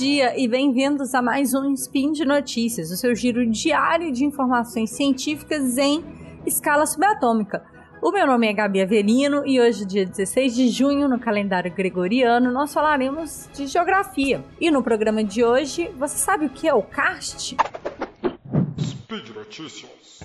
dia 0.00 0.32
e 0.34 0.48
bem-vindos 0.48 1.14
a 1.14 1.20
mais 1.20 1.52
um 1.52 1.74
Spin 1.74 2.12
de 2.12 2.24
Notícias, 2.24 2.90
o 2.90 2.96
seu 2.96 3.14
giro 3.14 3.44
diário 3.44 4.10
de 4.10 4.24
informações 4.24 4.88
científicas 4.92 5.76
em 5.76 6.02
escala 6.46 6.86
subatômica. 6.86 7.62
O 8.00 8.10
meu 8.10 8.26
nome 8.26 8.48
é 8.48 8.52
Gabi 8.54 8.80
Avelino 8.80 9.46
e 9.46 9.60
hoje, 9.60 9.84
dia 9.84 10.06
16 10.06 10.56
de 10.56 10.70
junho, 10.70 11.06
no 11.06 11.20
calendário 11.20 11.70
gregoriano, 11.70 12.50
nós 12.50 12.72
falaremos 12.72 13.46
de 13.52 13.66
geografia. 13.66 14.42
E 14.58 14.70
no 14.70 14.82
programa 14.82 15.22
de 15.22 15.44
hoje, 15.44 15.90
você 15.98 16.16
sabe 16.16 16.46
o 16.46 16.48
que 16.48 16.66
é 16.66 16.72
o 16.72 16.82
CAST? 16.82 17.58
Speed 18.78 19.28
Notícias. 19.34 20.20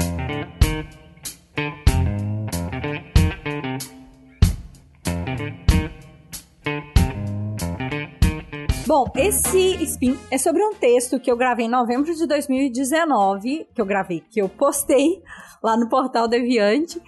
Bom, 8.88 9.12
esse 9.16 9.84
spin 9.84 10.16
é 10.30 10.38
sobre 10.38 10.64
um 10.64 10.76
texto 10.76 11.20
que 11.20 11.32
eu 11.32 11.36
gravei 11.36 11.66
em 11.66 11.70
novembro 11.70 12.14
de 12.14 12.28
2019, 12.28 13.68
que 13.74 13.82
eu 13.82 13.86
gravei, 13.86 14.20
que 14.30 14.40
eu 14.40 14.48
postei 14.48 15.24
lá 15.62 15.76
no 15.76 15.90
portal 15.90 16.28
Deviante. 16.28 17.02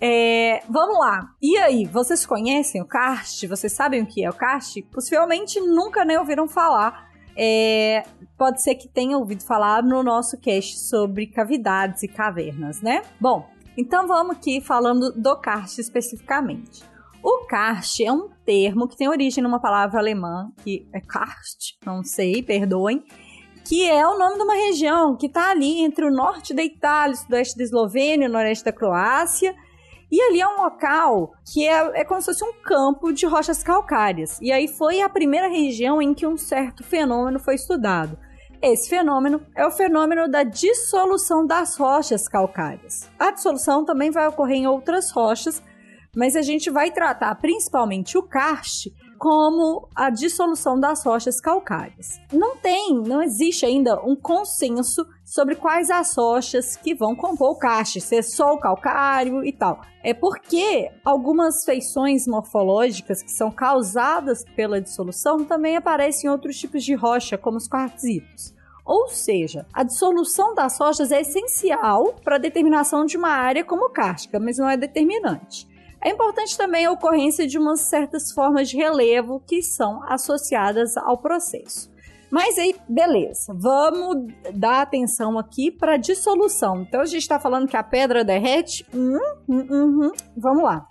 É, 0.00 0.60
vamos 0.68 0.98
lá. 0.98 1.28
E 1.40 1.56
aí, 1.58 1.84
vocês 1.84 2.26
conhecem 2.26 2.82
o 2.82 2.84
CAST? 2.84 3.46
Vocês 3.46 3.72
sabem 3.72 4.02
o 4.02 4.06
que 4.06 4.24
é 4.24 4.28
o 4.28 4.32
CAST? 4.32 4.82
Possivelmente 4.90 5.60
nunca 5.60 6.04
nem 6.04 6.18
ouviram 6.18 6.48
falar. 6.48 7.08
É, 7.36 8.02
pode 8.36 8.60
ser 8.60 8.74
que 8.74 8.88
tenham 8.88 9.20
ouvido 9.20 9.44
falar 9.44 9.84
no 9.84 10.02
nosso 10.02 10.36
cast 10.36 10.80
sobre 10.80 11.28
cavidades 11.28 12.02
e 12.02 12.08
cavernas, 12.08 12.82
né? 12.82 13.02
Bom, 13.20 13.48
então 13.76 14.04
vamos 14.08 14.34
aqui 14.36 14.60
falando 14.60 15.12
do 15.12 15.36
karst 15.36 15.78
especificamente. 15.78 16.89
O 17.22 17.46
karst 17.46 18.00
é 18.00 18.10
um 18.10 18.30
termo 18.46 18.88
que 18.88 18.96
tem 18.96 19.08
origem 19.08 19.42
numa 19.42 19.60
palavra 19.60 19.98
alemã, 19.98 20.50
que 20.64 20.88
é 20.92 21.00
karst, 21.00 21.76
não 21.84 22.02
sei, 22.02 22.42
perdoem, 22.42 23.04
que 23.64 23.86
é 23.88 24.06
o 24.06 24.18
nome 24.18 24.36
de 24.36 24.42
uma 24.42 24.54
região 24.54 25.14
que 25.16 25.26
está 25.26 25.50
ali 25.50 25.80
entre 25.82 26.04
o 26.04 26.10
norte 26.10 26.54
da 26.54 26.62
Itália, 26.62 27.14
o 27.14 27.18
sudoeste 27.18 27.58
da 27.58 27.64
Eslovênia, 27.64 28.28
o 28.28 28.32
noroeste 28.32 28.64
da 28.64 28.72
Croácia. 28.72 29.54
E 30.10 30.20
ali 30.20 30.40
é 30.40 30.48
um 30.48 30.62
local 30.62 31.32
que 31.52 31.68
é, 31.68 32.00
é 32.00 32.04
como 32.04 32.20
se 32.20 32.26
fosse 32.26 32.42
um 32.42 32.54
campo 32.64 33.12
de 33.12 33.26
rochas 33.26 33.62
calcárias. 33.62 34.40
E 34.40 34.50
aí 34.50 34.66
foi 34.66 35.02
a 35.02 35.08
primeira 35.08 35.46
região 35.46 36.02
em 36.02 36.12
que 36.14 36.26
um 36.26 36.36
certo 36.36 36.82
fenômeno 36.82 37.38
foi 37.38 37.54
estudado. 37.54 38.18
Esse 38.62 38.90
fenômeno 38.90 39.40
é 39.54 39.64
o 39.64 39.70
fenômeno 39.70 40.28
da 40.28 40.42
dissolução 40.42 41.46
das 41.46 41.76
rochas 41.76 42.26
calcárias. 42.26 43.08
A 43.18 43.30
dissolução 43.30 43.84
também 43.84 44.10
vai 44.10 44.26
ocorrer 44.26 44.56
em 44.56 44.66
outras 44.66 45.10
rochas, 45.10 45.62
mas 46.14 46.36
a 46.36 46.42
gente 46.42 46.70
vai 46.70 46.90
tratar 46.90 47.34
principalmente 47.36 48.16
o 48.18 48.22
karst 48.22 48.88
como 49.20 49.86
a 49.94 50.08
dissolução 50.08 50.80
das 50.80 51.04
rochas 51.04 51.42
calcárias. 51.42 52.18
Não 52.32 52.56
tem, 52.56 52.94
não 52.94 53.22
existe 53.22 53.66
ainda 53.66 54.00
um 54.02 54.16
consenso 54.16 55.06
sobre 55.22 55.56
quais 55.56 55.90
as 55.90 56.16
rochas 56.16 56.74
que 56.74 56.94
vão 56.94 57.14
compor 57.14 57.50
o 57.50 57.58
karst, 57.58 58.00
se 58.00 58.16
é 58.16 58.22
só 58.22 58.54
o 58.54 58.58
calcário 58.58 59.44
e 59.44 59.52
tal. 59.52 59.82
É 60.02 60.14
porque 60.14 60.90
algumas 61.04 61.66
feições 61.66 62.26
morfológicas 62.26 63.22
que 63.22 63.30
são 63.30 63.50
causadas 63.50 64.42
pela 64.56 64.80
dissolução 64.80 65.44
também 65.44 65.76
aparecem 65.76 66.26
em 66.26 66.32
outros 66.32 66.58
tipos 66.58 66.82
de 66.82 66.94
rocha, 66.94 67.36
como 67.36 67.58
os 67.58 67.68
quartzitos. 67.68 68.54
Ou 68.86 69.06
seja, 69.08 69.66
a 69.72 69.82
dissolução 69.82 70.54
das 70.54 70.78
rochas 70.78 71.12
é 71.12 71.20
essencial 71.20 72.14
para 72.24 72.36
a 72.36 72.40
determinação 72.40 73.04
de 73.04 73.18
uma 73.18 73.28
área 73.28 73.62
como 73.62 73.90
cárstica, 73.90 74.40
mas 74.40 74.56
não 74.56 74.68
é 74.68 74.78
determinante. 74.78 75.68
É 76.02 76.10
importante 76.10 76.56
também 76.56 76.86
a 76.86 76.92
ocorrência 76.92 77.46
de 77.46 77.58
umas 77.58 77.80
certas 77.82 78.32
formas 78.32 78.70
de 78.70 78.76
relevo 78.76 79.40
que 79.46 79.62
são 79.62 80.02
associadas 80.04 80.96
ao 80.96 81.18
processo. 81.18 81.90
Mas 82.30 82.56
aí, 82.58 82.74
beleza, 82.88 83.52
vamos 83.52 84.32
dar 84.54 84.82
atenção 84.82 85.36
aqui 85.36 85.70
para 85.70 85.96
dissolução. 85.96 86.82
Então 86.82 87.00
a 87.00 87.04
gente 87.04 87.22
está 87.22 87.40
falando 87.40 87.66
que 87.66 87.76
a 87.76 87.82
pedra 87.82 88.24
derrete. 88.24 88.86
Hum, 88.94 89.18
hum, 89.48 89.66
hum, 89.68 90.00
hum, 90.04 90.12
vamos 90.36 90.62
lá. 90.62 90.86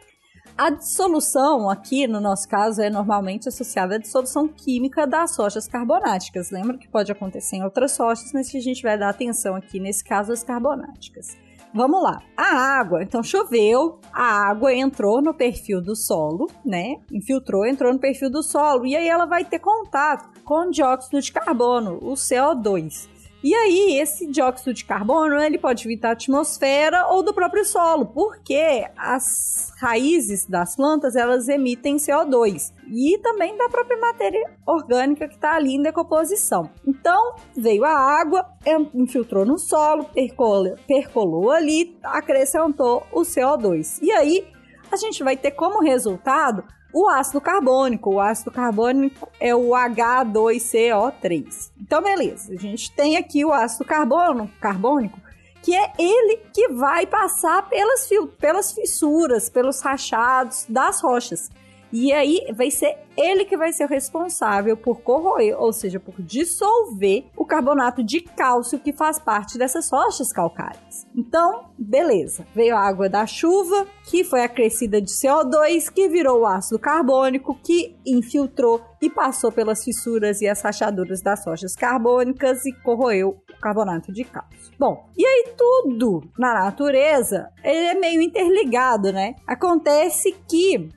A 0.57 0.69
dissolução 0.69 1.69
aqui, 1.69 2.05
no 2.05 2.19
nosso 2.19 2.45
caso, 2.45 2.81
é 2.81 2.89
normalmente 2.89 3.47
associada 3.47 3.95
à 3.95 3.97
dissolução 3.97 4.45
química 4.45 5.07
das 5.07 5.37
rochas 5.37 5.65
carbonáticas. 5.65 6.51
Lembra 6.51 6.77
que 6.77 6.89
pode 6.89 7.09
acontecer 7.09 7.55
em 7.55 7.63
outras 7.63 7.97
rochas, 7.97 8.33
mas 8.33 8.51
que 8.51 8.57
a 8.57 8.61
gente 8.61 8.83
vai 8.83 8.97
dar 8.97 9.09
atenção 9.09 9.55
aqui, 9.55 9.79
nesse 9.79 10.03
caso, 10.03 10.33
as 10.33 10.43
carbonáticas. 10.43 11.37
Vamos 11.73 12.01
lá. 12.01 12.21
A 12.35 12.79
água, 12.79 13.03
então 13.03 13.21
choveu, 13.21 13.99
a 14.11 14.49
água 14.49 14.73
entrou 14.73 15.21
no 15.21 15.33
perfil 15.33 15.81
do 15.81 15.95
solo, 15.95 16.49
né? 16.65 16.95
Infiltrou, 17.11 17.65
entrou 17.65 17.93
no 17.93 17.99
perfil 17.99 18.29
do 18.29 18.41
solo 18.41 18.85
e 18.85 18.95
aí 18.95 19.07
ela 19.07 19.25
vai 19.25 19.45
ter 19.45 19.59
contato 19.59 20.29
com 20.43 20.67
o 20.67 20.71
dióxido 20.71 21.21
de 21.21 21.31
carbono, 21.31 21.99
o 22.01 22.13
CO2. 22.13 23.07
E 23.41 23.55
aí, 23.55 23.97
esse 23.99 24.27
dióxido 24.27 24.73
de 24.73 24.83
carbono, 24.83 25.39
ele 25.39 25.57
pode 25.57 25.87
vir 25.87 25.97
da 25.97 26.11
atmosfera 26.11 27.07
ou 27.07 27.23
do 27.23 27.33
próprio 27.33 27.63
solo, 27.63 28.05
porque 28.07 28.85
as 28.97 29.71
raízes 29.79 30.45
das 30.45 30.75
plantas, 30.75 31.15
elas 31.15 31.47
emitem 31.47 31.95
CO2 31.95 32.73
e 32.91 33.17
também 33.19 33.57
da 33.57 33.69
própria 33.69 33.97
matéria 33.97 34.51
orgânica 34.67 35.25
que 35.27 35.35
está 35.35 35.55
ali 35.55 35.75
em 35.75 35.81
decomposição. 35.81 36.69
Então, 36.85 37.35
veio 37.55 37.85
a 37.85 37.93
água, 37.93 38.45
infiltrou 38.93 39.45
no 39.45 39.57
solo, 39.57 40.03
percolou, 40.03 40.75
percolou 40.85 41.51
ali, 41.51 41.97
acrescentou 42.03 43.07
o 43.09 43.21
CO2. 43.21 43.99
E 44.01 44.11
aí, 44.11 44.45
a 44.91 44.97
gente 44.97 45.23
vai 45.23 45.37
ter 45.37 45.51
como 45.51 45.81
resultado 45.81 46.65
o 46.93 47.07
ácido 47.07 47.39
carbônico. 47.39 48.11
O 48.11 48.19
ácido 48.19 48.51
carbônico 48.51 49.29
é 49.39 49.55
o 49.55 49.69
H2CO3. 49.69 51.71
Então, 51.79 52.01
beleza. 52.01 52.53
A 52.53 52.57
gente 52.57 52.91
tem 52.91 53.17
aqui 53.17 53.45
o 53.45 53.53
ácido 53.53 53.85
carbono, 53.85 54.49
carbônico, 54.59 55.19
que 55.61 55.75
é 55.75 55.91
ele 55.97 56.37
que 56.53 56.69
vai 56.69 57.05
passar 57.05 57.67
pelas, 57.69 58.09
pelas 58.39 58.71
fissuras, 58.71 59.49
pelos 59.49 59.81
rachados 59.81 60.65
das 60.67 61.01
rochas. 61.01 61.49
E 61.91 62.13
aí 62.13 62.45
vai 62.53 62.69
ser 62.69 62.97
ele 63.19 63.45
que 63.45 63.57
vai 63.57 63.73
ser 63.73 63.87
responsável 63.87 64.77
por 64.77 65.01
corroer, 65.01 65.59
ou 65.59 65.73
seja, 65.73 65.99
por 65.99 66.15
dissolver 66.21 67.25
o 67.35 67.45
carbonato 67.45 68.03
de 68.03 68.21
cálcio 68.21 68.79
que 68.79 68.93
faz 68.93 69.19
parte 69.19 69.57
dessas 69.57 69.89
rochas 69.91 70.31
calcárias. 70.31 71.05
Então, 71.15 71.65
beleza. 71.77 72.45
Veio 72.55 72.75
a 72.75 72.79
água 72.79 73.09
da 73.09 73.25
chuva, 73.25 73.85
que 74.05 74.23
foi 74.23 74.41
acrescida 74.41 75.01
de 75.01 75.11
CO2, 75.11 75.91
que 75.91 76.07
virou 76.07 76.41
o 76.41 76.45
ácido 76.45 76.79
carbônico, 76.79 77.59
que 77.63 77.95
infiltrou 78.05 78.81
e 79.01 79.09
passou 79.09 79.51
pelas 79.51 79.83
fissuras 79.83 80.41
e 80.41 80.47
as 80.47 80.61
rachaduras 80.61 81.21
das 81.21 81.45
rochas 81.45 81.75
carbônicas 81.75 82.65
e 82.65 82.73
corroeu 82.73 83.41
o 83.49 83.61
carbonato 83.61 84.11
de 84.11 84.23
cálcio. 84.23 84.73
Bom, 84.77 85.09
e 85.17 85.25
aí 85.25 85.53
tudo 85.57 86.23
na 86.37 86.53
natureza 86.53 87.49
ele 87.63 87.85
é 87.85 87.95
meio 87.95 88.21
interligado, 88.21 89.11
né? 89.11 89.35
Acontece 89.47 90.35
que 90.47 90.89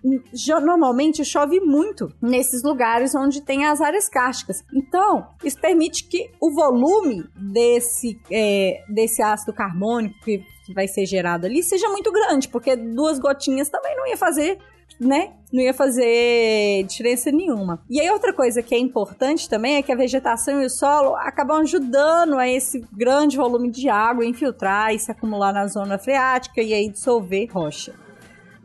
normalmente 0.63 1.25
chove 1.25 1.61
muito 1.61 2.12
nesses 2.21 2.63
lugares 2.63 3.15
onde 3.15 3.41
tem 3.41 3.65
as 3.65 3.81
áreas 3.81 4.09
cársticas. 4.09 4.65
Então, 4.75 5.27
isso 5.45 5.61
permite 5.61 6.05
que 6.05 6.31
o 6.41 6.53
volume 6.55 7.25
desse, 7.37 8.21
é, 8.31 8.83
desse 8.89 9.23
ácido 9.23 9.53
carbônico 9.53 10.19
que, 10.25 10.45
que 10.67 10.75
vai 10.75 10.89
ser 10.89 11.07
gerado 11.07 11.47
ali 11.47 11.63
seja 11.63 11.89
muito 11.89 12.11
grande, 12.13 12.49
porque 12.49 12.77
duas 12.77 13.19
gotinhas 13.19 13.69
também 13.69 13.97
não 13.97 14.07
ia 14.07 14.17
fazer 14.17 14.59
né? 15.01 15.33
Não 15.53 15.61
ia 15.61 15.75
fazer 15.75 16.85
diferença 16.85 17.31
nenhuma. 17.31 17.83
E 17.91 18.01
aí, 18.01 18.09
outra 18.11 18.33
coisa 18.33 18.63
que 18.63 18.75
é 18.75 18.79
importante 18.79 19.49
também 19.49 19.77
é 19.77 19.83
que 19.83 19.93
a 19.93 19.97
vegetação 19.97 20.63
e 20.63 20.67
o 20.67 20.71
solo 20.71 21.17
acabam 21.17 21.61
ajudando 21.61 22.39
a 22.39 22.49
esse 22.49 22.85
grande 22.93 23.37
volume 23.37 23.71
de 23.71 23.89
água 23.89 24.25
infiltrar 24.25 24.95
e 24.95 24.99
se 24.99 25.11
acumular 25.11 25.53
na 25.53 25.67
zona 25.67 25.99
freática 25.99 26.63
e 26.63 26.73
aí 26.73 26.89
dissolver 26.89 27.51
rocha 27.53 27.95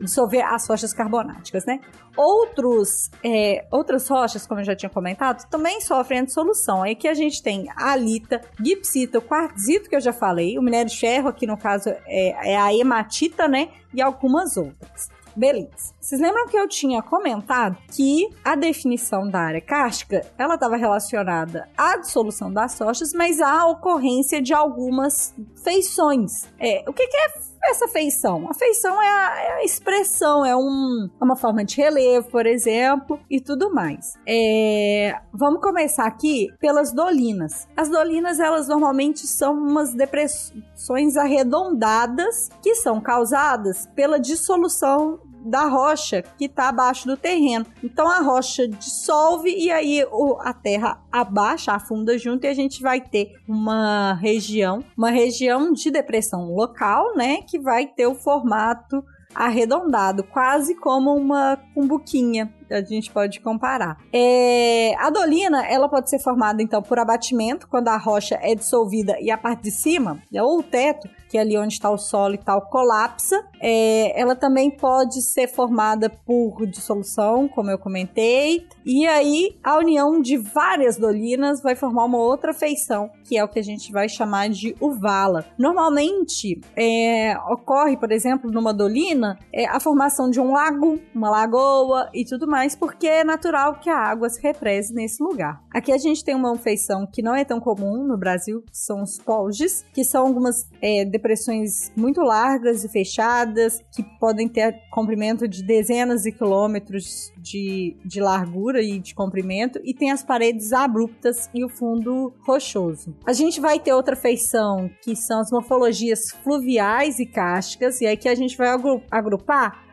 dissolver 0.00 0.44
as 0.44 0.66
rochas 0.66 0.92
carbonáticas, 0.92 1.64
né? 1.64 1.80
Outros, 2.16 3.10
é, 3.22 3.66
outras 3.70 4.08
rochas, 4.08 4.46
como 4.46 4.60
eu 4.60 4.64
já 4.64 4.74
tinha 4.74 4.90
comentado, 4.90 5.48
também 5.48 5.80
sofrem 5.80 6.20
a 6.20 6.24
dissolução. 6.24 6.82
Aí 6.82 6.94
que 6.94 7.08
a 7.08 7.14
gente 7.14 7.42
tem 7.42 7.66
a 7.76 7.92
alita, 7.92 8.40
gipsita, 8.62 9.18
o 9.18 9.22
quartzito, 9.22 9.88
que 9.88 9.96
eu 9.96 10.00
já 10.00 10.12
falei, 10.12 10.58
o 10.58 10.62
minério 10.62 10.90
de 10.90 10.98
ferro, 10.98 11.28
aqui 11.28 11.46
no 11.46 11.56
caso 11.56 11.88
é, 12.06 12.52
é 12.52 12.56
a 12.56 12.74
hematita, 12.74 13.48
né? 13.48 13.70
E 13.94 14.02
algumas 14.02 14.56
outras. 14.56 15.08
Beleza. 15.38 15.94
Vocês 16.00 16.20
lembram 16.20 16.48
que 16.48 16.56
eu 16.56 16.66
tinha 16.66 17.00
comentado 17.00 17.76
que 17.94 18.28
a 18.44 18.56
definição 18.56 19.30
da 19.30 19.38
área 19.38 19.60
cárstica 19.60 20.26
ela 20.36 20.54
estava 20.54 20.76
relacionada 20.76 21.68
à 21.78 21.96
dissolução 21.96 22.52
das 22.52 22.76
rochas, 22.76 23.12
mas 23.12 23.40
à 23.40 23.64
ocorrência 23.66 24.42
de 24.42 24.52
algumas 24.52 25.32
feições. 25.62 26.48
É, 26.58 26.82
o 26.88 26.92
que, 26.92 27.06
que 27.06 27.16
é 27.16 27.28
essa 27.64 27.88
feição? 27.88 28.48
A 28.50 28.54
feição 28.54 29.00
é 29.00 29.08
a, 29.08 29.42
é 29.42 29.52
a 29.54 29.64
expressão, 29.64 30.44
é, 30.44 30.56
um, 30.56 31.08
é 31.20 31.24
uma 31.24 31.36
forma 31.36 31.64
de 31.64 31.76
relevo, 31.76 32.28
por 32.30 32.46
exemplo, 32.46 33.18
e 33.30 33.40
tudo 33.40 33.72
mais. 33.72 34.14
É, 34.26 35.18
vamos 35.32 35.60
começar 35.60 36.06
aqui 36.06 36.48
pelas 36.58 36.92
dolinas. 36.92 37.68
As 37.76 37.88
dolinas, 37.88 38.40
elas 38.40 38.68
normalmente 38.68 39.26
são 39.26 39.54
umas 39.54 39.92
depressões 39.92 41.16
arredondadas 41.16 42.48
que 42.62 42.74
são 42.74 43.00
causadas 43.00 43.88
pela 43.94 44.18
dissolução 44.18 45.20
da 45.48 45.66
rocha 45.66 46.22
que 46.36 46.44
está 46.44 46.68
abaixo 46.68 47.06
do 47.06 47.16
terreno. 47.16 47.66
Então 47.82 48.08
a 48.08 48.20
rocha 48.20 48.68
dissolve 48.68 49.50
e 49.50 49.70
aí 49.70 50.04
a 50.40 50.52
terra 50.52 51.02
abaixa, 51.10 51.72
afunda 51.72 52.18
junto 52.18 52.44
e 52.44 52.48
a 52.48 52.54
gente 52.54 52.82
vai 52.82 53.00
ter 53.00 53.32
uma 53.48 54.14
região, 54.14 54.84
uma 54.96 55.10
região 55.10 55.72
de 55.72 55.90
depressão 55.90 56.52
local, 56.54 57.16
né, 57.16 57.42
que 57.42 57.58
vai 57.58 57.86
ter 57.86 58.06
o 58.06 58.14
formato 58.14 59.02
arredondado, 59.34 60.24
quase 60.24 60.74
como 60.74 61.14
uma 61.14 61.56
cumbuquinha 61.74 62.52
a 62.70 62.82
gente 62.82 63.10
pode 63.10 63.40
comparar. 63.40 63.98
É, 64.12 64.94
a 64.98 65.10
dolina, 65.10 65.66
ela 65.66 65.88
pode 65.88 66.10
ser 66.10 66.18
formada, 66.18 66.62
então, 66.62 66.82
por 66.82 66.98
abatimento, 66.98 67.68
quando 67.68 67.88
a 67.88 67.96
rocha 67.96 68.38
é 68.40 68.54
dissolvida 68.54 69.16
e 69.20 69.30
a 69.30 69.38
parte 69.38 69.64
de 69.64 69.70
cima, 69.70 70.22
né, 70.30 70.42
ou 70.42 70.58
o 70.58 70.62
teto, 70.62 71.08
que 71.28 71.36
é 71.36 71.40
ali 71.40 71.56
onde 71.56 71.74
está 71.74 71.90
o 71.90 71.98
solo 71.98 72.34
e 72.34 72.38
tal, 72.38 72.62
colapsa. 72.62 73.44
É, 73.60 74.18
ela 74.18 74.34
também 74.34 74.70
pode 74.70 75.20
ser 75.22 75.46
formada 75.46 76.08
por 76.08 76.66
dissolução, 76.66 77.48
como 77.48 77.70
eu 77.70 77.78
comentei. 77.78 78.66
E 78.84 79.06
aí, 79.06 79.56
a 79.62 79.76
união 79.76 80.20
de 80.20 80.36
várias 80.36 80.96
dolinas 80.96 81.60
vai 81.60 81.74
formar 81.74 82.04
uma 82.04 82.18
outra 82.18 82.54
feição, 82.54 83.10
que 83.24 83.36
é 83.36 83.44
o 83.44 83.48
que 83.48 83.58
a 83.58 83.62
gente 83.62 83.92
vai 83.92 84.08
chamar 84.08 84.48
de 84.48 84.74
uvala. 84.80 85.44
Normalmente, 85.58 86.60
é, 86.76 87.36
ocorre, 87.50 87.96
por 87.96 88.10
exemplo, 88.10 88.50
numa 88.50 88.72
dolina, 88.72 89.38
é, 89.52 89.66
a 89.66 89.78
formação 89.78 90.30
de 90.30 90.40
um 90.40 90.52
lago, 90.52 90.98
uma 91.14 91.30
lagoa 91.30 92.08
e 92.14 92.24
tudo 92.24 92.46
mais, 92.46 92.57
porque 92.74 93.06
é 93.06 93.24
natural 93.24 93.78
que 93.78 93.90
a 93.90 93.96
água 93.96 94.28
se 94.28 94.40
represe 94.40 94.94
nesse 94.94 95.22
lugar. 95.22 95.62
Aqui 95.72 95.92
a 95.92 95.98
gente 95.98 96.24
tem 96.24 96.34
uma 96.34 96.56
feição 96.56 97.06
que 97.06 97.22
não 97.22 97.34
é 97.34 97.44
tão 97.44 97.60
comum 97.60 98.04
no 98.06 98.16
Brasil, 98.16 98.62
que 98.62 98.76
são 98.76 99.02
os 99.02 99.18
polges, 99.18 99.84
que 99.92 100.04
são 100.04 100.26
algumas 100.26 100.68
é, 100.80 101.04
depressões 101.04 101.92
muito 101.96 102.20
largas 102.20 102.84
e 102.84 102.88
fechadas, 102.88 103.80
que 103.94 104.02
podem 104.18 104.48
ter 104.48 104.74
comprimento 104.90 105.46
de 105.46 105.62
dezenas 105.62 106.22
de 106.22 106.32
quilômetros 106.32 107.32
de, 107.36 107.96
de 108.04 108.20
largura 108.20 108.82
e 108.82 108.98
de 108.98 109.14
comprimento, 109.14 109.80
e 109.84 109.94
tem 109.94 110.10
as 110.10 110.22
paredes 110.22 110.72
abruptas 110.72 111.48
e 111.54 111.64
o 111.64 111.68
fundo 111.68 112.32
rochoso. 112.46 113.14
A 113.26 113.32
gente 113.32 113.60
vai 113.60 113.78
ter 113.78 113.92
outra 113.92 114.16
feição, 114.16 114.90
que 115.02 115.14
são 115.14 115.40
as 115.40 115.50
morfologias 115.50 116.30
fluviais 116.42 117.18
e 117.18 117.26
cársticas, 117.26 118.00
e 118.00 118.06
aí 118.06 118.16
que 118.16 118.28
a 118.28 118.34
gente 118.34 118.56
vai 118.56 118.68
agrupar 119.10 119.87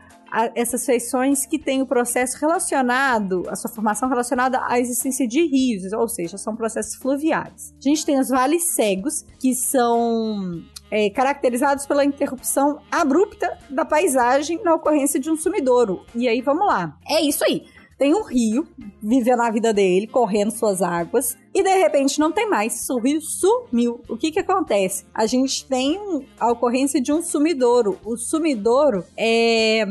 essas 0.56 0.86
feições 0.86 1.46
que 1.46 1.58
têm 1.58 1.82
o 1.82 1.86
processo 1.86 2.38
relacionado, 2.40 3.44
a 3.48 3.56
sua 3.56 3.72
formação 3.72 4.10
relacionada 4.10 4.62
à 4.68 4.80
existência 4.80 5.28
de 5.28 5.46
rios, 5.46 5.92
ou 5.94 6.08
seja, 6.08 6.38
são 6.38 6.56
processos 6.56 6.96
fluviais. 6.96 7.74
A 7.78 7.90
gente 7.90 8.06
tem 8.06 8.20
os 8.20 8.30
vales 8.30 8.76
cegos, 8.76 9.26
que 9.40 9.54
são 9.54 10.62
é, 10.92 11.10
caracterizados 11.10 11.86
pela 11.86 12.04
interrupção 12.04 12.80
abrupta 12.92 13.58
da 13.70 13.86
paisagem 13.86 14.62
na 14.64 14.76
ocorrência 14.76 15.20
de 15.20 15.30
um 15.30 15.36
sumidouro. 15.36 16.06
E 16.14 16.28
aí, 16.28 16.42
vamos 16.42 16.68
lá. 16.68 16.98
É 17.08 17.22
isso 17.22 17.44
aí. 17.44 17.66
Tem 17.98 18.14
um 18.14 18.24
rio 18.24 18.68
vivendo 19.02 19.42
a 19.42 19.50
vida 19.50 19.74
dele, 19.74 20.06
correndo 20.06 20.52
suas 20.52 20.82
águas, 20.82 21.38
e 21.54 21.64
de 21.64 21.76
repente 21.76 22.20
não 22.20 22.30
tem 22.30 22.50
mais. 22.50 22.90
O 22.90 23.00
rio 23.00 23.22
sumiu. 23.22 24.02
O 24.10 24.18
que 24.18 24.32
que 24.32 24.40
acontece? 24.40 25.06
A 25.14 25.26
gente 25.26 25.66
tem 25.66 25.98
a 26.38 26.52
ocorrência 26.52 27.02
de 27.02 27.14
um 27.14 27.22
sumidouro. 27.22 27.98
O 28.04 28.18
sumidouro 28.18 29.06
é 29.18 29.86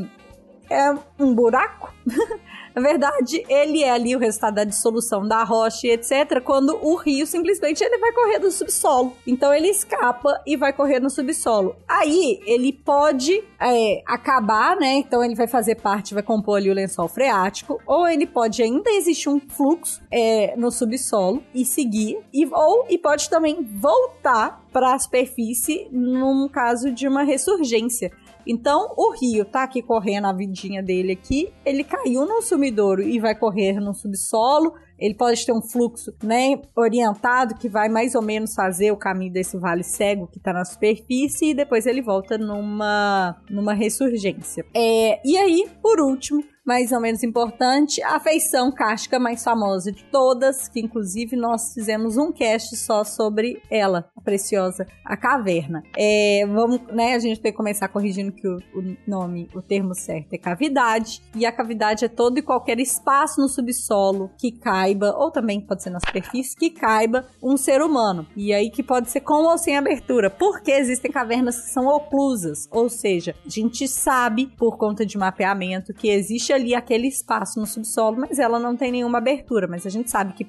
é 0.70 0.94
um 1.18 1.34
buraco. 1.34 1.92
Na 2.74 2.82
verdade, 2.82 3.44
ele 3.48 3.84
é 3.84 3.90
ali 3.90 4.16
o 4.16 4.18
resultado 4.18 4.56
da 4.56 4.64
dissolução 4.64 5.26
da 5.26 5.44
rocha 5.44 5.86
etc. 5.86 6.40
Quando 6.42 6.76
o 6.82 6.96
rio 6.96 7.24
simplesmente 7.24 7.84
ele 7.84 7.98
vai 7.98 8.12
correr 8.12 8.38
no 8.40 8.50
subsolo. 8.50 9.12
Então 9.24 9.54
ele 9.54 9.68
escapa 9.68 10.42
e 10.44 10.56
vai 10.56 10.72
correr 10.72 10.98
no 10.98 11.08
subsolo. 11.08 11.76
Aí 11.88 12.40
ele 12.44 12.72
pode 12.72 13.44
é, 13.60 14.02
acabar, 14.04 14.76
né? 14.76 14.94
Então 14.94 15.22
ele 15.22 15.36
vai 15.36 15.46
fazer 15.46 15.76
parte, 15.76 16.14
vai 16.14 16.22
compor 16.22 16.56
ali 16.56 16.68
o 16.68 16.74
lençol 16.74 17.06
freático. 17.06 17.80
Ou 17.86 18.08
ele 18.08 18.26
pode 18.26 18.60
ainda 18.60 18.90
existir 18.90 19.28
um 19.28 19.38
fluxo 19.38 20.02
é, 20.10 20.56
no 20.56 20.72
subsolo 20.72 21.44
e 21.54 21.64
seguir. 21.64 22.18
E, 22.32 22.44
ou 22.46 22.86
e 22.90 22.98
pode 22.98 23.30
também 23.30 23.62
voltar 23.62 24.64
para 24.72 24.94
a 24.94 24.98
superfície 24.98 25.86
num 25.92 26.48
caso 26.48 26.90
de 26.90 27.06
uma 27.06 27.22
ressurgência. 27.22 28.10
Então, 28.46 28.94
o 28.96 29.12
rio 29.12 29.44
tá 29.44 29.64
aqui 29.64 29.82
correndo 29.82 30.26
a 30.26 30.32
vidinha 30.32 30.82
dele 30.82 31.12
aqui, 31.12 31.52
ele 31.64 31.84
caiu 31.84 32.26
no 32.26 32.42
sumidouro 32.42 33.02
e 33.02 33.18
vai 33.18 33.34
correr 33.34 33.80
no 33.80 33.94
subsolo. 33.94 34.74
Ele 34.98 35.14
pode 35.14 35.44
ter 35.44 35.52
um 35.52 35.60
fluxo 35.60 36.12
né, 36.22 36.60
orientado 36.76 37.56
que 37.56 37.68
vai 37.68 37.88
mais 37.88 38.14
ou 38.14 38.22
menos 38.22 38.54
fazer 38.54 38.92
o 38.92 38.96
caminho 38.96 39.32
desse 39.32 39.58
vale 39.58 39.82
cego 39.82 40.28
que 40.28 40.38
está 40.38 40.52
na 40.52 40.64
superfície 40.64 41.50
e 41.50 41.54
depois 41.54 41.84
ele 41.84 42.00
volta 42.00 42.38
numa, 42.38 43.36
numa 43.50 43.74
ressurgência. 43.74 44.64
É, 44.72 45.20
e 45.26 45.36
aí, 45.36 45.68
por 45.82 46.00
último, 46.00 46.44
mais 46.64 46.92
ou 46.92 47.00
menos 47.00 47.22
importante, 47.22 48.02
a 48.02 48.18
feição 48.18 48.72
cárstica 48.72 49.18
mais 49.18 49.44
famosa 49.44 49.92
de 49.92 50.04
todas, 50.04 50.68
que 50.68 50.80
inclusive 50.80 51.36
nós 51.36 51.74
fizemos 51.74 52.16
um 52.16 52.32
cast 52.32 52.74
só 52.76 53.04
sobre 53.04 53.60
ela, 53.70 54.10
a 54.16 54.20
preciosa, 54.20 54.86
a 55.04 55.16
caverna. 55.16 55.82
É, 55.96 56.46
vamos, 56.46 56.80
né, 56.92 57.14
a 57.14 57.18
gente 57.18 57.40
tem 57.40 57.52
que 57.52 57.56
começar 57.56 57.88
corrigindo 57.88 58.32
que 58.32 58.48
o, 58.48 58.56
o, 58.56 58.96
nome, 59.06 59.48
o 59.54 59.60
termo 59.60 59.94
certo 59.94 60.32
é 60.32 60.38
cavidade, 60.38 61.20
e 61.34 61.44
a 61.44 61.52
cavidade 61.52 62.04
é 62.04 62.08
todo 62.08 62.38
e 62.38 62.42
qualquer 62.42 62.80
espaço 62.80 63.40
no 63.40 63.48
subsolo 63.48 64.30
que 64.38 64.52
caiba, 64.52 65.14
ou 65.16 65.30
também 65.30 65.60
pode 65.60 65.82
ser 65.82 65.90
na 65.90 66.00
superfície, 66.00 66.56
que 66.56 66.70
caiba 66.70 67.26
um 67.42 67.56
ser 67.56 67.82
humano. 67.82 68.26
E 68.34 68.54
aí 68.54 68.70
que 68.70 68.82
pode 68.82 69.10
ser 69.10 69.20
com 69.20 69.44
ou 69.44 69.58
sem 69.58 69.76
abertura, 69.76 70.30
porque 70.30 70.70
existem 70.70 71.10
cavernas 71.10 71.60
que 71.60 71.70
são 71.70 71.86
oclusas, 71.86 72.66
ou 72.70 72.88
seja, 72.88 73.34
a 73.44 73.48
gente 73.48 73.86
sabe, 73.86 74.46
por 74.56 74.78
conta 74.78 75.04
de 75.04 75.18
mapeamento, 75.18 75.92
que 75.92 76.08
existe 76.08 76.53
ali 76.54 76.74
aquele 76.74 77.08
espaço 77.08 77.60
no 77.60 77.66
subsolo, 77.66 78.18
mas 78.20 78.38
ela 78.38 78.58
não 78.58 78.76
tem 78.76 78.92
nenhuma 78.92 79.18
abertura. 79.18 79.66
Mas 79.66 79.86
a 79.86 79.90
gente 79.90 80.10
sabe 80.10 80.32
que 80.32 80.46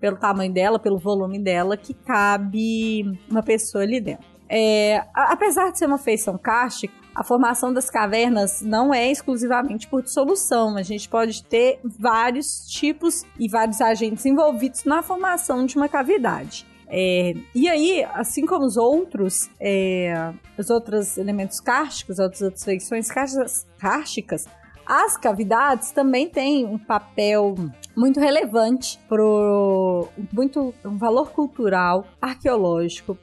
pelo 0.00 0.16
tamanho 0.16 0.52
dela, 0.52 0.78
pelo 0.78 0.98
volume 0.98 1.38
dela, 1.38 1.76
que 1.76 1.92
cabe 1.92 3.04
uma 3.30 3.42
pessoa 3.42 3.84
ali 3.84 4.00
dentro. 4.00 4.26
É, 4.48 5.04
apesar 5.14 5.70
de 5.70 5.78
ser 5.78 5.86
uma 5.86 5.98
feição 5.98 6.38
cárstica, 6.38 6.94
a 7.14 7.22
formação 7.22 7.72
das 7.72 7.90
cavernas 7.90 8.62
não 8.62 8.94
é 8.94 9.10
exclusivamente 9.10 9.88
por 9.88 10.02
dissolução. 10.02 10.76
A 10.76 10.82
gente 10.82 11.08
pode 11.08 11.44
ter 11.44 11.80
vários 11.84 12.66
tipos 12.66 13.24
e 13.38 13.48
vários 13.48 13.80
agentes 13.80 14.24
envolvidos 14.24 14.84
na 14.84 15.02
formação 15.02 15.66
de 15.66 15.76
uma 15.76 15.88
cavidade. 15.88 16.64
É, 16.90 17.34
e 17.54 17.68
aí, 17.68 18.02
assim 18.14 18.46
como 18.46 18.64
os 18.64 18.76
outros, 18.76 19.50
é, 19.60 20.32
os 20.56 20.70
outros 20.70 21.18
elementos 21.18 21.60
cársticos, 21.60 22.18
as 22.18 22.40
outras 22.40 22.64
feições 22.64 23.08
cársticas, 23.78 24.46
as 24.88 25.18
cavidades 25.18 25.92
também 25.92 26.26
têm 26.30 26.64
um 26.64 26.78
papel 26.78 27.54
muito 27.94 28.18
relevante 28.18 28.98
pro 29.06 30.08
muito 30.32 30.72
um 30.82 30.96
valor 30.96 31.30
cultural, 31.30 32.06
arqueológico, 32.22 33.14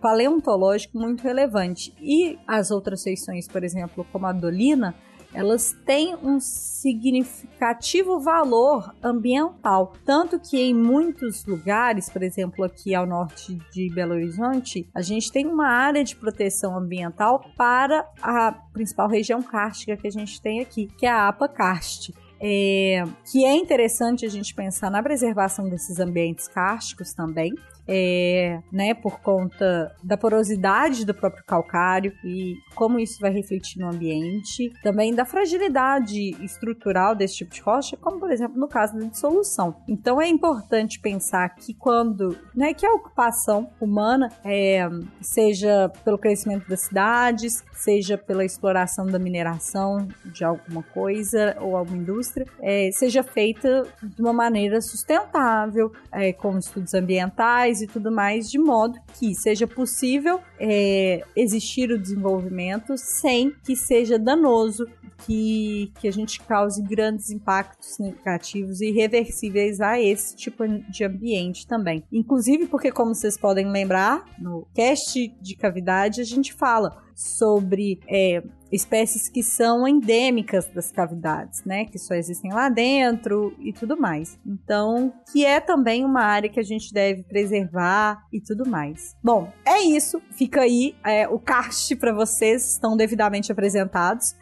paleontológico 0.00 0.96
muito 0.96 1.22
relevante. 1.22 1.92
E 2.00 2.38
as 2.48 2.70
outras 2.70 3.02
feições, 3.02 3.46
por 3.46 3.62
exemplo, 3.62 4.06
como 4.10 4.24
a 4.24 4.32
dolina, 4.32 4.94
elas 5.36 5.76
têm 5.84 6.16
um 6.16 6.40
significativo 6.40 8.18
valor 8.18 8.90
ambiental. 9.02 9.92
Tanto 10.02 10.40
que 10.40 10.58
em 10.58 10.72
muitos 10.72 11.44
lugares, 11.44 12.08
por 12.08 12.22
exemplo, 12.22 12.64
aqui 12.64 12.94
ao 12.94 13.06
norte 13.06 13.58
de 13.70 13.90
Belo 13.94 14.14
Horizonte, 14.14 14.88
a 14.94 15.02
gente 15.02 15.30
tem 15.30 15.46
uma 15.46 15.68
área 15.68 16.02
de 16.02 16.16
proteção 16.16 16.74
ambiental 16.74 17.44
para 17.54 18.08
a 18.22 18.50
principal 18.72 19.08
região 19.08 19.42
cárstica 19.42 19.94
que 19.94 20.06
a 20.06 20.10
gente 20.10 20.40
tem 20.40 20.60
aqui, 20.60 20.86
que 20.96 21.04
é 21.04 21.10
a 21.10 21.28
APA 21.28 21.48
Karst. 21.48 22.12
É, 22.40 23.02
que 23.30 23.46
é 23.46 23.54
interessante 23.54 24.26
a 24.26 24.28
gente 24.28 24.54
pensar 24.54 24.90
na 24.90 25.02
preservação 25.02 25.68
desses 25.68 25.98
ambientes 25.98 26.46
cársticos 26.48 27.14
também, 27.14 27.54
é, 27.88 28.60
né, 28.72 28.94
por 28.94 29.20
conta 29.20 29.94
da 30.02 30.16
porosidade 30.16 31.04
do 31.04 31.14
próprio 31.14 31.44
calcário 31.44 32.12
e 32.24 32.54
como 32.74 32.98
isso 32.98 33.20
vai 33.20 33.30
refletir 33.30 33.80
no 33.80 33.88
ambiente, 33.88 34.72
também 34.82 35.14
da 35.14 35.24
fragilidade 35.24 36.30
estrutural 36.44 37.14
desse 37.14 37.36
tipo 37.36 37.54
de 37.54 37.60
rocha, 37.60 37.96
como 37.96 38.18
por 38.18 38.30
exemplo 38.30 38.58
no 38.58 38.68
caso 38.68 38.98
da 38.98 39.06
dissolução. 39.06 39.76
Então 39.88 40.20
é 40.20 40.28
importante 40.28 40.98
pensar 41.00 41.48
que 41.50 41.74
quando, 41.74 42.36
né, 42.54 42.74
que 42.74 42.86
a 42.86 42.92
ocupação 42.92 43.70
humana 43.80 44.28
é, 44.44 44.88
seja 45.20 45.90
pelo 46.04 46.18
crescimento 46.18 46.68
das 46.68 46.82
cidades, 46.82 47.64
seja 47.72 48.18
pela 48.18 48.44
exploração 48.44 49.06
da 49.06 49.18
mineração 49.18 50.08
de 50.24 50.44
alguma 50.44 50.82
coisa 50.82 51.56
ou 51.60 51.76
alguma 51.76 51.98
indústria, 51.98 52.46
é, 52.60 52.90
seja 52.92 53.22
feita 53.22 53.84
de 54.02 54.20
uma 54.20 54.32
maneira 54.32 54.80
sustentável, 54.80 55.92
é, 56.10 56.32
com 56.32 56.58
estudos 56.58 56.94
ambientais 56.94 57.75
e 57.80 57.86
tudo 57.86 58.10
mais, 58.10 58.50
de 58.50 58.58
modo 58.58 58.98
que 59.18 59.34
seja 59.34 59.66
possível 59.66 60.40
é, 60.58 61.22
existir 61.34 61.90
o 61.90 61.98
desenvolvimento 61.98 62.96
sem 62.96 63.52
que 63.64 63.76
seja 63.76 64.18
danoso 64.18 64.86
que, 65.24 65.92
que 66.00 66.08
a 66.08 66.12
gente 66.12 66.40
cause 66.40 66.82
grandes 66.82 67.30
impactos 67.30 67.98
negativos 67.98 68.80
e 68.80 68.88
irreversíveis 68.88 69.80
a 69.80 70.00
esse 70.00 70.36
tipo 70.36 70.66
de 70.66 71.04
ambiente 71.04 71.66
também. 71.66 72.04
Inclusive 72.12 72.66
porque, 72.66 72.90
como 72.90 73.14
vocês 73.14 73.36
podem 73.36 73.70
lembrar, 73.70 74.24
no 74.38 74.66
cast 74.74 75.28
de 75.40 75.56
cavidade 75.56 76.20
a 76.20 76.24
gente 76.24 76.52
fala 76.52 77.04
sobre 77.16 77.98
é, 78.06 78.42
espécies 78.70 79.28
que 79.28 79.42
são 79.42 79.88
endêmicas 79.88 80.66
das 80.66 80.92
cavidades, 80.92 81.64
né? 81.64 81.86
Que 81.86 81.98
só 81.98 82.14
existem 82.14 82.52
lá 82.52 82.68
dentro 82.68 83.54
e 83.58 83.72
tudo 83.72 83.98
mais. 83.98 84.38
Então, 84.46 85.12
que 85.32 85.44
é 85.44 85.58
também 85.58 86.04
uma 86.04 86.20
área 86.20 86.50
que 86.50 86.60
a 86.60 86.62
gente 86.62 86.92
deve 86.92 87.22
preservar 87.22 88.22
e 88.30 88.40
tudo 88.40 88.68
mais. 88.68 89.16
Bom, 89.22 89.50
é 89.64 89.80
isso. 89.80 90.20
Fica 90.32 90.60
aí 90.62 90.94
é, 91.04 91.26
o 91.26 91.38
cast 91.38 91.96
para 91.96 92.12
vocês, 92.12 92.72
estão 92.72 92.96
devidamente 92.96 93.50
apresentados. 93.50 94.34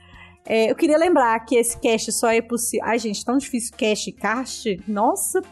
É, 0.46 0.70
eu 0.70 0.74
queria 0.74 0.98
lembrar 0.98 1.38
que 1.40 1.56
esse 1.56 1.78
cast 1.78 2.12
só 2.12 2.30
é 2.30 2.42
possível. 2.42 2.86
Ai, 2.86 2.98
gente, 2.98 3.24
tão 3.24 3.38
difícil 3.38 3.74
cast 3.76 4.10
e 4.10 4.12
cast. 4.12 4.80
Nossa! 4.86 5.42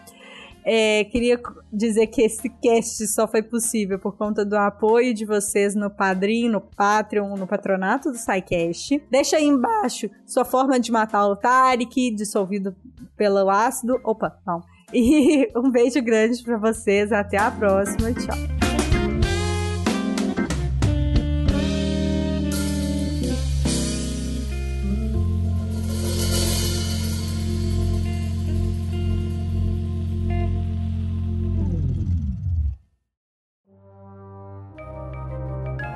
É, 0.65 1.05
queria 1.05 1.41
dizer 1.73 2.07
que 2.07 2.23
esse 2.23 2.49
cast 2.49 3.07
só 3.09 3.27
foi 3.27 3.43
possível 3.43 3.99
por 3.99 4.17
conta 4.17 4.45
do 4.45 4.57
apoio 4.57 5.13
de 5.13 5.25
vocês 5.25 5.75
no 5.75 5.91
Padrim, 5.91 6.49
no 6.49 6.61
Patreon, 6.61 7.37
no 7.37 7.47
patronato 7.47 8.13
do 8.13 8.17
SciCast. 8.17 9.03
Deixa 9.11 9.37
aí 9.37 9.45
embaixo 9.45 10.09
sua 10.25 10.45
forma 10.45 10.79
de 10.79 10.93
matar 10.93 11.27
o 11.27 11.35
Tarek, 11.35 12.13
dissolvido 12.13 12.77
pelo 13.17 13.51
ácido. 13.51 14.01
Opa, 14.05 14.39
não. 14.47 14.63
E 14.93 15.49
um 15.57 15.71
beijo 15.71 16.01
grande 16.01 16.43
para 16.43 16.57
vocês. 16.57 17.11
Até 17.11 17.39
a 17.39 17.51
próxima. 17.51 18.13
Tchau. 18.13 18.62